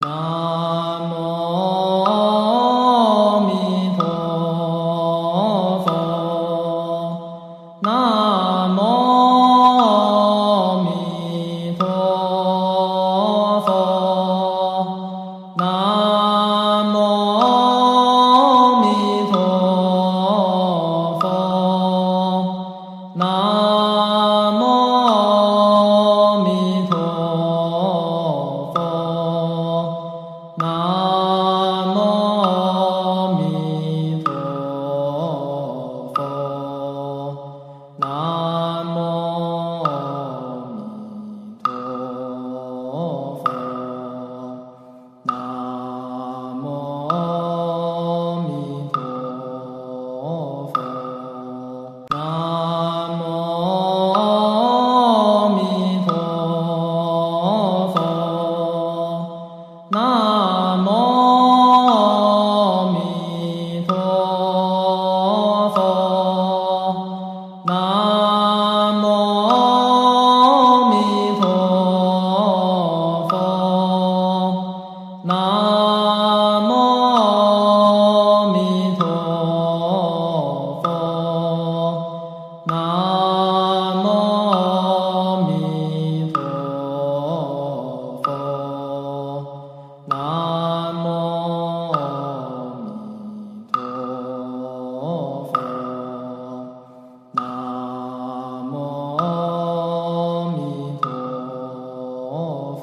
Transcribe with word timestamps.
Oh. 0.00 0.37
Ah. 67.80 68.37
佛， 102.28 102.78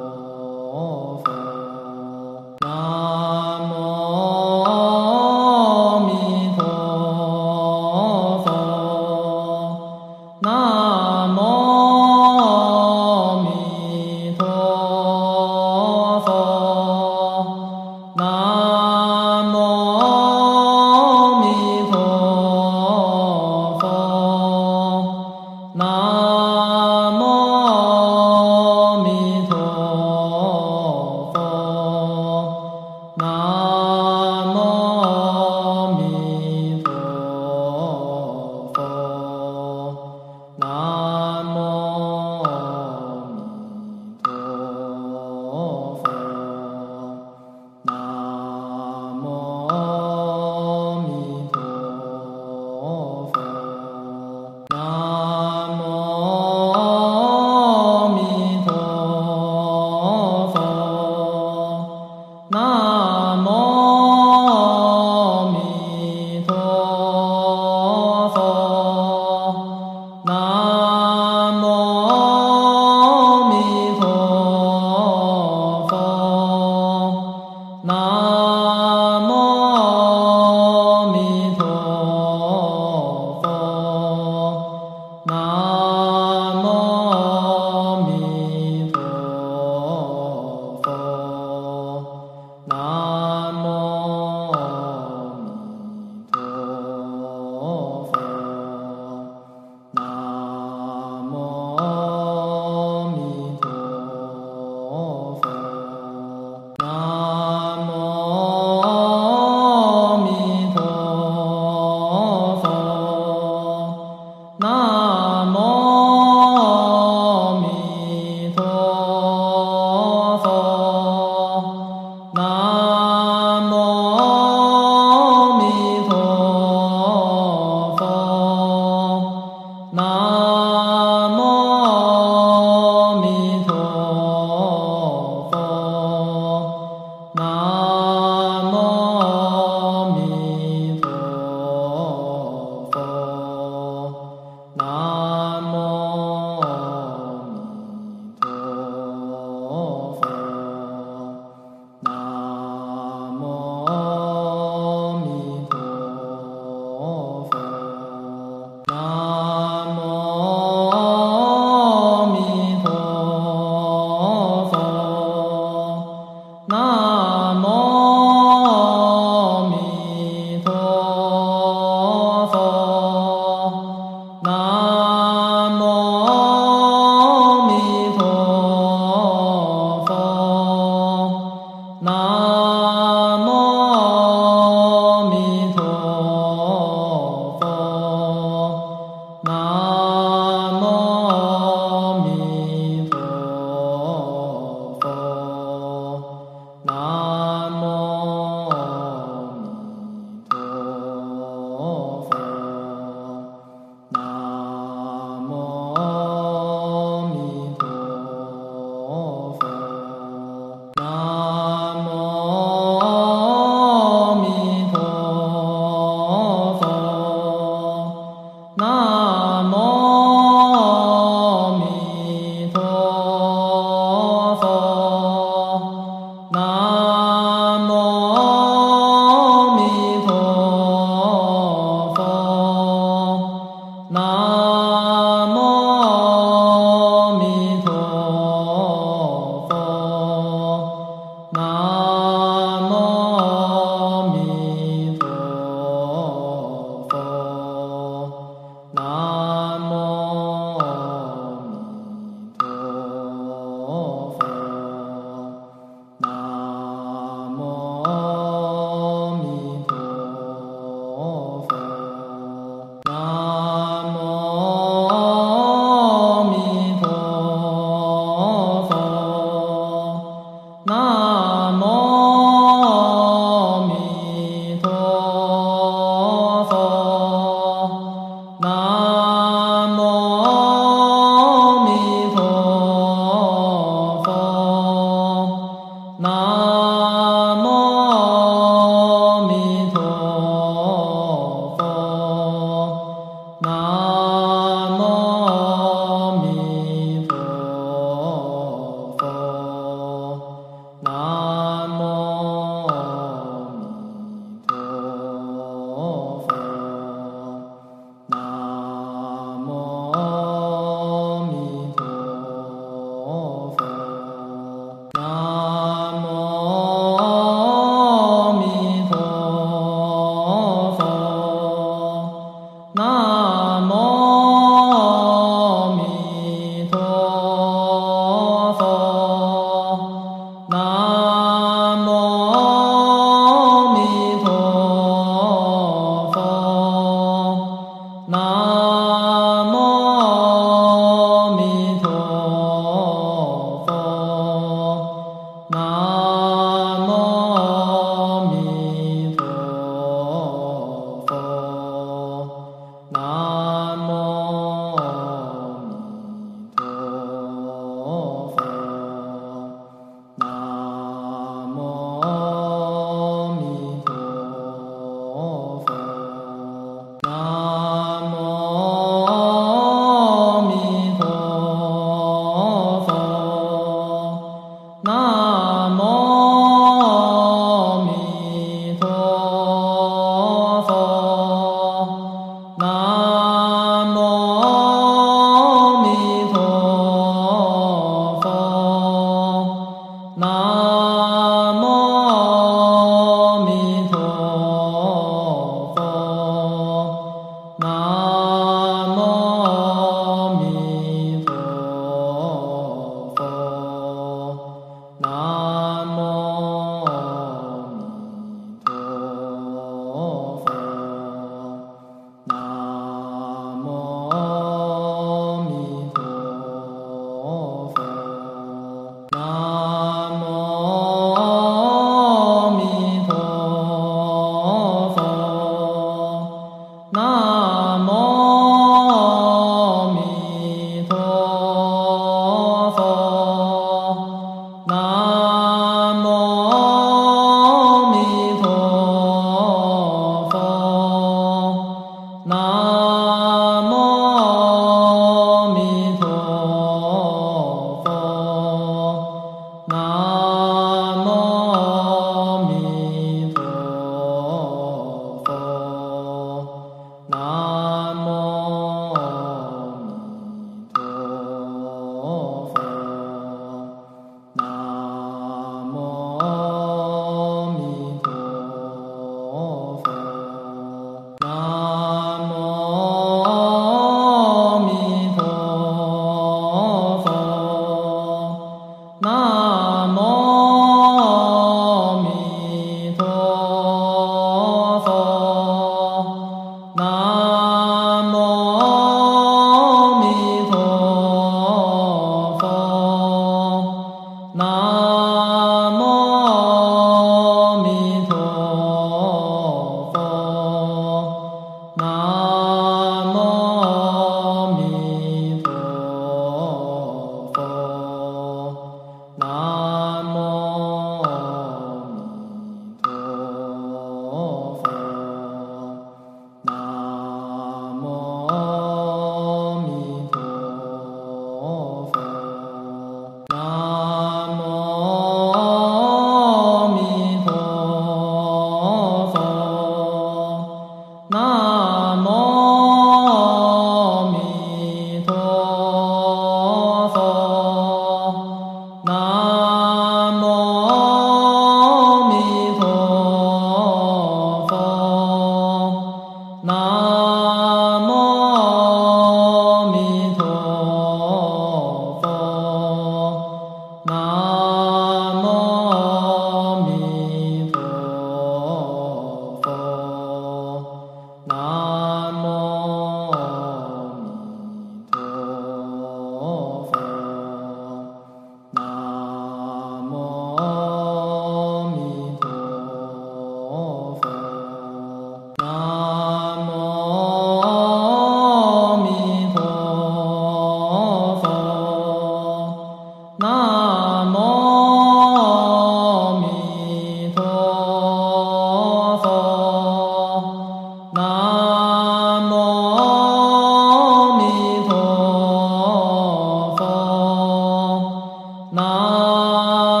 Oh. 599.63 600.00